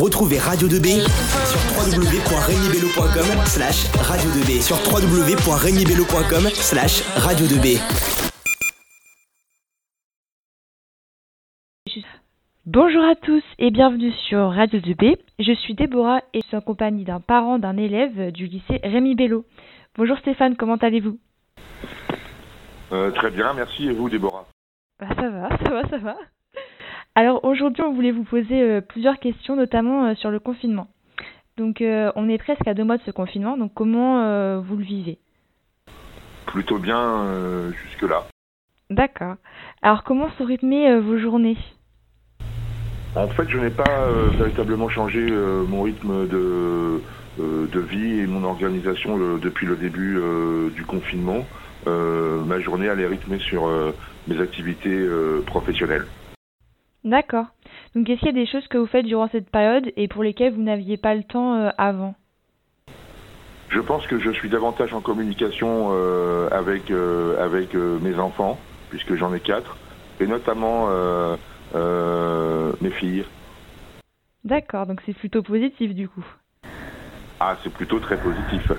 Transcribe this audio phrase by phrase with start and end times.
[0.00, 1.04] Retrouvez Radio 2B
[1.46, 7.78] sur www.regnibello.com slash radio 2B sur www.regnibello.com slash radio 2B.
[12.64, 15.16] Bonjour à tous et bienvenue sur Radio 2B.
[15.38, 19.14] Je suis Déborah et je suis en compagnie d'un parent d'un élève du lycée Rémi
[19.14, 19.44] Bello.
[19.96, 21.18] Bonjour Stéphane, comment allez-vous?
[22.92, 23.88] Euh, très bien, merci.
[23.88, 24.46] Et vous, Déborah?
[25.00, 26.16] Bah ça va, ça va, ça va.
[27.14, 30.88] Alors aujourd'hui, on voulait vous poser euh, plusieurs questions, notamment euh, sur le confinement.
[31.58, 34.84] Donc euh, on est presque à deux mois de ce confinement, donc comment vous le
[34.84, 35.18] vivez?
[36.46, 38.26] Plutôt bien jusque-là.
[38.88, 39.36] D'accord.
[39.82, 41.58] Alors comment sont rythmées vos journées?
[43.14, 44.06] En fait, je n'ai pas
[44.38, 47.02] véritablement changé mon rythme de,
[47.38, 51.44] de vie et mon organisation le- depuis le début euh, du confinement.
[51.86, 53.92] Euh, ma journée, elle est rythmée sur euh,
[54.26, 55.06] mes activités
[55.46, 56.06] professionnelles.
[57.04, 57.46] D'accord.
[57.94, 60.22] Donc est-ce qu'il y a des choses que vous faites durant cette période et pour
[60.22, 62.14] lesquelles vous n'aviez pas le temps euh, avant?
[63.70, 68.58] Je pense que je suis davantage en communication euh, avec, euh, avec mes enfants,
[68.90, 69.76] puisque j'en ai quatre,
[70.20, 70.88] et notamment
[71.74, 73.24] mes filles.
[74.44, 76.24] D'accord, donc c'est plutôt positif du coup?
[77.40, 78.70] Ah, c'est plutôt très positif.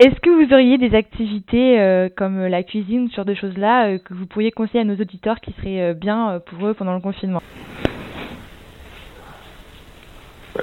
[0.00, 3.98] Est-ce que vous auriez des activités euh, comme la cuisine ce genre de choses-là euh,
[3.98, 7.00] que vous pourriez conseiller à nos auditeurs qui seraient euh, bien pour eux pendant le
[7.00, 7.42] confinement?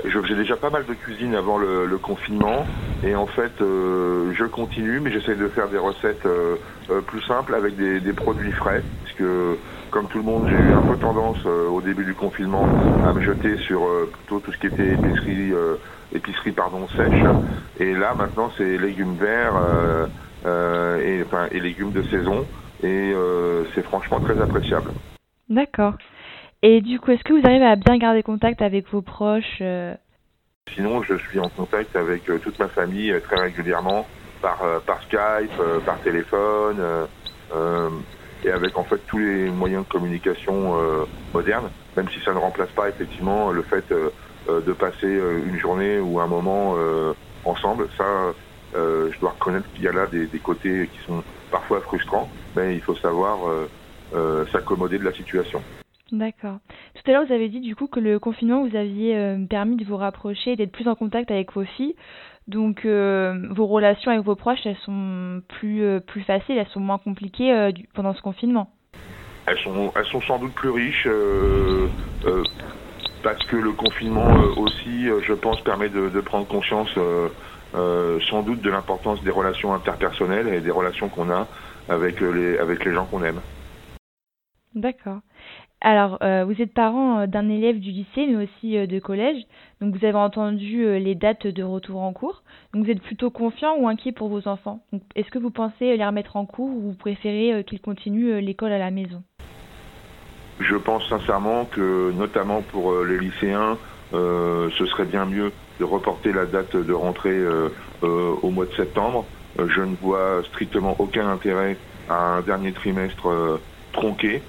[0.05, 2.65] Je faisais déjà pas mal de cuisine avant le, confinement.
[3.03, 6.27] Et en fait je continue mais j'essaie de faire des recettes
[7.07, 8.83] plus simples avec des, des produits frais.
[9.03, 9.57] Parce que
[9.95, 12.67] comme tout le monde j'ai eu un peu tendance euh, au début du confinement
[13.07, 15.75] à me jeter sur euh, plutôt tout ce qui était épicerie euh,
[16.13, 17.23] épicerie pardon sèche
[17.79, 19.53] et là maintenant c'est légumes verts
[20.45, 22.45] et, enfin, et légumes de saison
[22.83, 23.13] et
[23.73, 24.91] c'est franchement très appréciable.
[25.49, 25.93] D'accord.
[26.61, 29.63] Et du coup, est-ce que vous arrivez à bien garder contact avec vos proches
[30.73, 34.05] Sinon, je suis en contact avec toute ma famille très régulièrement
[34.41, 36.77] par, par Skype, par téléphone,
[38.45, 42.37] et avec en fait tous les moyens de communication euh, modernes, même si ça ne
[42.37, 44.11] remplace pas effectivement le fait euh,
[44.47, 46.75] euh, de passer une journée ou un moment
[47.43, 47.87] ensemble.
[47.97, 48.33] Ça,
[48.73, 52.81] je dois reconnaître qu'il y a là des, côtés qui sont parfois frustrants, mais il
[52.81, 53.39] faut savoir
[54.51, 55.61] s'accommoder de la situation.
[56.11, 56.59] D'accord.
[56.93, 59.85] Tout à l'heure, vous avez dit du coup que le confinement vous aviez permis de
[59.85, 61.95] vous rapprocher d'être plus en contact avec vos filles.
[62.47, 66.79] Donc, euh, vos relations avec vos proches, elles sont plus, euh, plus faciles, elles sont
[66.79, 68.69] moins compliquées euh, du- pendant ce confinement.
[69.47, 71.07] Elles sont, elles sont sans doute plus riches
[73.23, 76.89] parce que le confinement aussi, je pense, permet de, de prendre conscience
[77.73, 81.47] sans doute de l'importance des relations interpersonnelles et des relations qu'on a
[81.89, 83.39] avec les, avec les gens qu'on aime.
[84.73, 85.19] D'accord.
[85.81, 89.43] Alors, euh, vous êtes parent euh, d'un élève du lycée, mais aussi euh, de collège.
[89.81, 92.43] Donc, vous avez entendu les dates de retour en cours.
[92.73, 94.79] Donc, vous êtes plutôt confiant ou inquiet pour vos enfants?
[95.15, 98.89] Est-ce que vous pensez les remettre en cours ou préférez qu'ils continuent l'école à la
[98.89, 99.21] maison?
[100.59, 103.77] Je pense sincèrement que, notamment pour les lycéens,
[104.13, 107.43] ce serait bien mieux de reporter la date de rentrée
[108.01, 109.25] au mois de septembre.
[109.59, 111.77] Je ne vois strictement aucun intérêt
[112.09, 113.59] à un dernier trimestre
[113.91, 114.41] tronqué.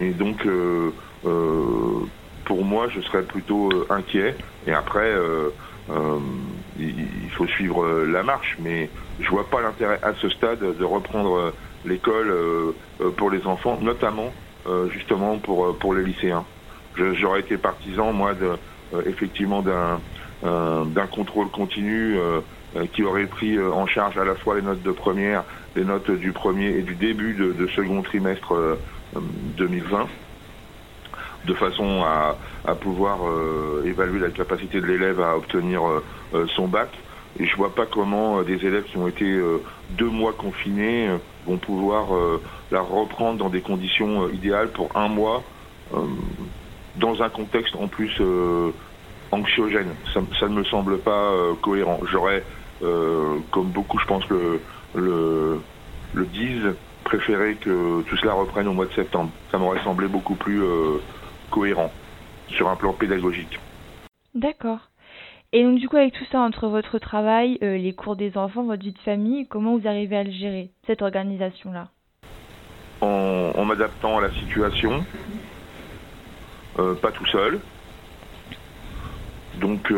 [0.00, 0.90] Et donc, euh,
[1.24, 2.06] euh,
[2.44, 4.36] pour moi, je serais plutôt euh, inquiet.
[4.66, 5.12] Et après,
[6.78, 8.88] il, faut suivre la marche, mais
[9.20, 11.52] je vois pas l'intérêt à ce stade de reprendre
[11.84, 12.34] l'école
[13.16, 14.32] pour les enfants, notamment
[14.90, 16.44] justement pour pour les lycéens.
[16.96, 18.56] J'aurais été partisan moi de
[19.06, 20.00] effectivement d'un
[20.42, 22.16] d'un contrôle continu
[22.92, 25.44] qui aurait pris en charge à la fois les notes de première,
[25.76, 28.78] les notes du premier et du début de, de second trimestre
[29.14, 30.08] 2020,
[31.44, 32.38] de façon à,
[32.80, 36.90] pouvoir euh, évaluer la capacité de l'élève à obtenir euh, euh, son bac.
[37.38, 41.08] Et je vois pas comment euh, des élèves qui ont été euh, deux mois confinés
[41.08, 45.44] euh, vont pouvoir euh, la reprendre dans des conditions euh, idéales pour un mois,
[45.92, 46.06] euh,
[46.94, 48.72] dans un contexte en plus euh,
[49.30, 49.96] anxiogène.
[50.14, 52.00] Ça, ça ne me semble pas euh, cohérent.
[52.10, 52.44] J'aurais,
[52.82, 54.62] euh, comme beaucoup, je pense le,
[54.94, 55.60] le,
[56.12, 56.76] le disent,
[57.06, 59.30] préféré que tout cela reprenne au mois de septembre.
[59.52, 60.98] Ça m'aurait semblé beaucoup plus euh,
[61.50, 61.92] cohérent
[62.48, 63.60] sur un plan pédagogique.
[64.34, 64.80] D'accord.
[65.52, 68.64] Et donc, du coup, avec tout ça, entre votre travail, euh, les cours des enfants,
[68.64, 71.88] votre vie de famille, comment vous arrivez à le gérer, cette organisation-là?
[73.00, 75.04] En, en m'adaptant à la situation,
[76.80, 77.60] euh, pas tout seul.
[79.60, 79.92] Donc,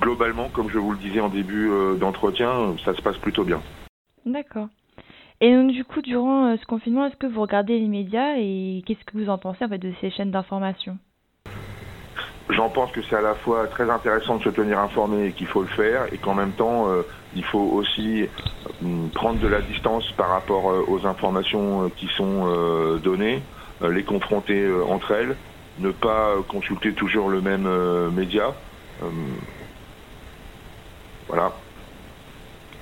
[0.00, 3.62] globalement, comme je vous le disais en début d'entretien, ça se passe plutôt bien.
[4.26, 4.68] D'accord.
[5.44, 8.82] Et donc, du coup, durant euh, ce confinement, est-ce que vous regardez les médias et
[8.86, 10.96] qu'est-ce que vous en pensez en fait de ces chaînes d'information?
[12.48, 15.46] J'en pense que c'est à la fois très intéressant de se tenir informé et qu'il
[15.46, 17.02] faut le faire, et qu'en même temps, euh,
[17.36, 23.42] il faut aussi euh, prendre de la distance par rapport aux informations qui sont données,
[23.82, 25.36] les confronter entre elles,
[25.78, 27.68] ne pas consulter toujours le même
[28.12, 28.54] média.
[31.28, 31.52] voilà.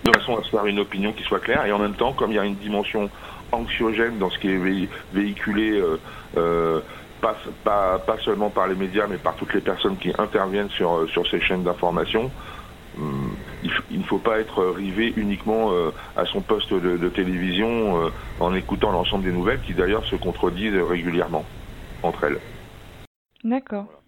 [0.04, 2.32] De façon à se faire une opinion qui soit claire, et en même temps, comme
[2.32, 3.08] il y a une dimension
[3.52, 5.80] anxiogène dans ce qui est véhiculé
[7.22, 10.92] pas, pas, pas, seulement par les médias, mais par toutes les personnes qui interviennent sur,
[10.92, 12.30] euh, sur ces chaînes d'information.
[12.98, 13.34] Hum,
[13.90, 18.54] il ne faut pas être rivé uniquement euh, à son poste de, télévision euh, en
[18.54, 21.46] écoutant l'ensemble des nouvelles qui d'ailleurs se contredisent régulièrement
[22.02, 22.38] entre elles.
[23.44, 24.01] D'accord.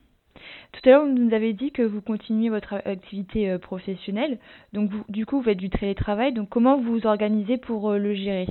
[0.85, 4.37] Tout à l'heure, vous nous avez dit que vous continuez votre activité professionnelle.
[4.75, 6.35] Donc, du coup, vous faites du télétravail.
[6.35, 8.47] Donc, comment vous vous organisez pour le gérer?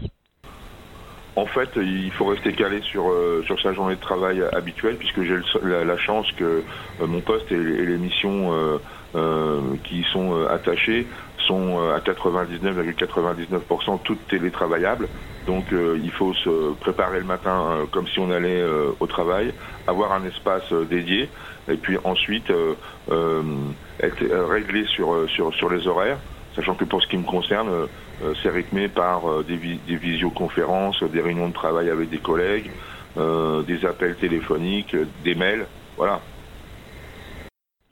[1.36, 5.22] En fait, il faut rester calé sur, euh, sur sa journée de travail habituelle, puisque
[5.22, 6.64] j'ai la, chance que
[7.02, 8.52] euh, mon poste et, les missions
[9.16, 11.06] euh, qui y sont attachées
[11.48, 15.10] sont à 99,99% toutes télétravaillables.
[15.46, 18.64] Donc il faut se préparer le matin comme si on allait
[19.00, 19.54] au travail,
[19.88, 21.30] avoir un espace dédié,
[21.68, 26.20] et puis ensuite être réglé sur, sur, sur les horaires
[26.56, 27.88] sachant que pour ce qui me concerne,
[28.22, 32.72] euh, c'est rythmé par euh, des, des, visioconférences, des réunions de travail avec des collègues,
[33.18, 35.68] euh, des appels téléphoniques, des mails,
[35.98, 36.22] voilà.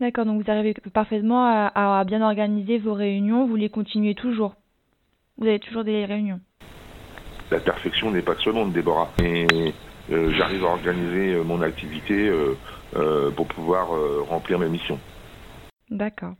[0.01, 4.55] D'accord, donc vous arrivez parfaitement à, bien organiser vos réunions, vous les continuez toujours
[5.37, 6.39] Vous avez toujours des réunions
[7.51, 9.11] La perfection n'est pas de ce monde, Déborah.
[9.23, 9.45] Et
[10.09, 12.31] j'arrive à organiser mon activité
[13.35, 13.89] pour pouvoir
[14.27, 14.97] remplir mes missions.
[15.91, 16.33] D'accord.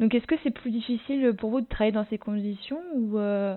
[0.00, 3.56] Donc est-ce que c'est plus difficile pour vous de travailler dans ces conditions ou euh?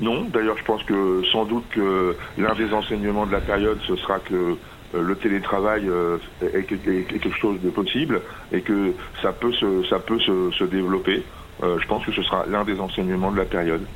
[0.00, 3.96] Non, d'ailleurs je pense que sans doute que l'un des enseignements de la période ce
[3.96, 4.54] sera que euh,
[4.94, 8.20] le télétravail euh, est, quelque chose de possible
[8.52, 8.92] et que
[9.22, 11.22] ça peut se, ça peut se, développer.
[11.62, 13.86] je pense que ce sera l'un des enseignements de la période.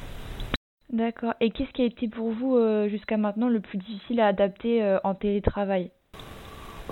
[0.90, 1.34] D'accord.
[1.40, 2.58] Et qu'est-ce qui a été pour vous
[2.88, 5.90] jusqu'à maintenant le plus difficile à adapter en télétravail?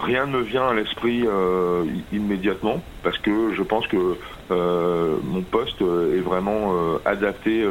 [0.01, 4.17] Rien ne me vient à l'esprit euh, immédiatement parce que je pense que
[4.51, 7.65] euh, mon poste est vraiment euh, adapté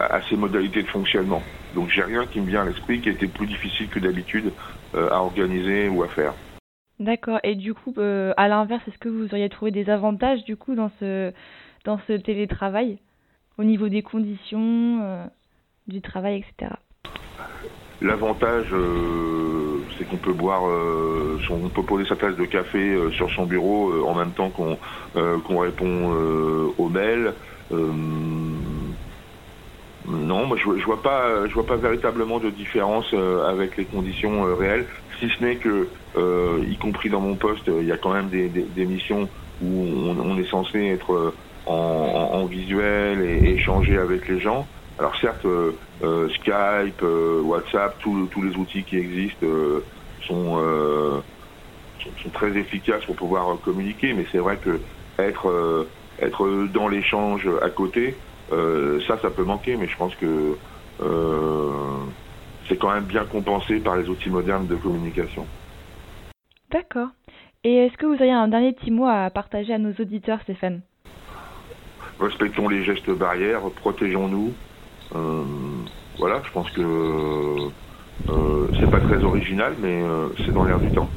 [0.00, 1.42] à ces modalités de fonctionnement.
[1.74, 4.52] Donc j'ai rien qui me vient à l'esprit qui a été plus difficile que d'habitude
[4.94, 6.34] à organiser ou à faire.
[6.98, 7.38] D'accord.
[7.44, 10.90] Et du coup, à l'inverse, est-ce que vous auriez trouvé des avantages du coup dans
[11.00, 11.32] ce
[11.84, 12.98] dans ce télétravail?
[13.58, 15.28] Au niveau des conditions
[15.86, 16.72] du travail, etc.
[18.00, 18.74] L'avantage
[20.00, 23.44] c'est qu'on peut boire, euh, on peut poser sa tasse de café euh, sur son
[23.44, 24.78] bureau euh, en même temps qu'on
[25.44, 26.12] qu'on répond
[26.78, 27.34] aux mails.
[30.10, 33.14] Non, moi je, je vois pas, je vois pas véritablement de différence
[33.46, 34.86] avec les conditions réelles,
[35.18, 35.88] si ce n'est que,
[36.68, 39.28] y compris dans mon poste, il y a quand même des, des, missions
[39.62, 41.34] où on, est censé être
[41.66, 44.66] en, en, visuel et échanger avec les gens.
[45.00, 45.72] Alors certes, euh,
[46.02, 49.46] euh, Skype, euh, WhatsApp, tous les outils qui existent
[50.26, 51.22] sont,
[52.22, 54.78] sont, très efficaces pour pouvoir communiquer, mais c'est vrai que
[55.18, 55.86] être,
[56.20, 58.14] être dans l'échange à côté,
[58.50, 60.56] ça, ça peut manquer, mais je pense que
[62.68, 65.46] c'est quand même bien compensé par les outils modernes de communication.
[66.70, 67.08] D'accord.
[67.64, 70.80] Et est-ce que vous auriez un dernier petit mot à partager à nos auditeurs, Stéphane?
[72.18, 74.52] Respectons les gestes barrières, protégeons-nous,
[75.14, 75.44] euh,
[76.18, 76.80] voilà, je pense que
[78.28, 81.08] euh, c'est pas très original, mais euh, c'est dans l'air du temps.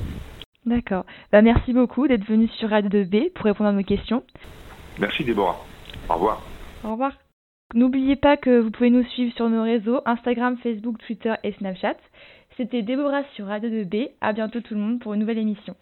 [0.65, 1.05] D'accord.
[1.31, 4.23] Bah, merci beaucoup d'être venu sur Radio 2B pour répondre à nos questions.
[4.99, 5.59] Merci Déborah.
[6.09, 6.41] Au revoir.
[6.83, 7.13] Au revoir.
[7.75, 11.95] N'oubliez pas que vous pouvez nous suivre sur nos réseaux Instagram, Facebook, Twitter et Snapchat.
[12.55, 14.11] C'était Déborah sur Radio 2B.
[14.21, 15.75] À bientôt tout le monde pour une nouvelle émission.